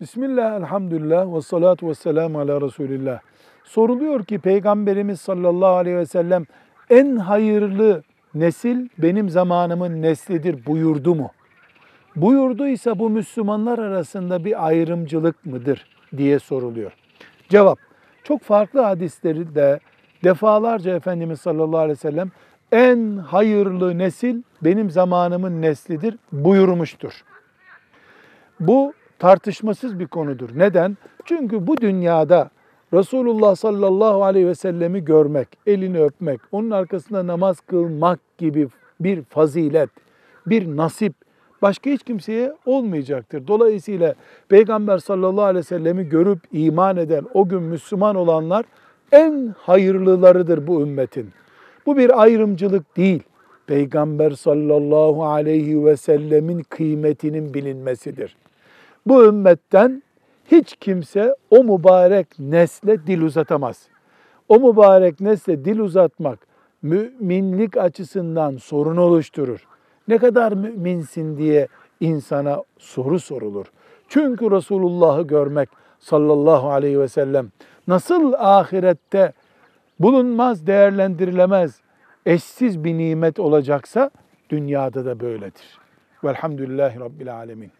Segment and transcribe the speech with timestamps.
[0.00, 3.20] Bismillah, elhamdülillah ve salatu ve selamu ala Resulillah.
[3.64, 6.44] Soruluyor ki Peygamberimiz sallallahu aleyhi ve sellem
[6.90, 8.02] en hayırlı
[8.34, 11.30] nesil benim zamanımın neslidir buyurdu mu?
[12.16, 15.86] Buyurduysa bu Müslümanlar arasında bir ayrımcılık mıdır
[16.16, 16.92] diye soruluyor.
[17.48, 17.78] Cevap,
[18.24, 19.80] çok farklı hadisleri de
[20.24, 22.30] defalarca Efendimiz sallallahu aleyhi ve sellem
[22.72, 27.12] en hayırlı nesil benim zamanımın neslidir buyurmuştur.
[28.60, 30.50] Bu tartışmasız bir konudur.
[30.54, 30.96] Neden?
[31.24, 32.50] Çünkü bu dünyada
[32.94, 38.68] Resulullah sallallahu aleyhi ve sellemi görmek, elini öpmek, onun arkasında namaz kılmak gibi
[39.00, 39.90] bir fazilet,
[40.46, 41.12] bir nasip
[41.62, 43.46] başka hiç kimseye olmayacaktır.
[43.46, 44.14] Dolayısıyla
[44.48, 48.64] Peygamber sallallahu aleyhi ve sellemi görüp iman eden, o gün Müslüman olanlar
[49.12, 51.30] en hayırlılarıdır bu ümmetin.
[51.86, 53.22] Bu bir ayrımcılık değil.
[53.66, 58.36] Peygamber sallallahu aleyhi ve sellemin kıymetinin bilinmesidir.
[59.06, 60.02] Bu ümmetten
[60.50, 63.88] hiç kimse o mübarek nesle dil uzatamaz.
[64.48, 66.38] O mübarek nesle dil uzatmak
[66.82, 69.66] müminlik açısından sorun oluşturur.
[70.08, 71.68] Ne kadar müminsin diye
[72.00, 73.66] insana soru sorulur.
[74.08, 77.48] Çünkü Resulullah'ı görmek sallallahu aleyhi ve sellem
[77.88, 79.32] nasıl ahirette
[80.00, 81.80] bulunmaz, değerlendirilemez,
[82.26, 84.10] eşsiz bir nimet olacaksa
[84.50, 85.78] dünyada da böyledir.
[86.24, 87.70] Velhamdülillahi Rabbil Alemin.